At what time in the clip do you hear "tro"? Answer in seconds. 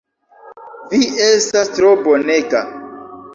1.77-1.93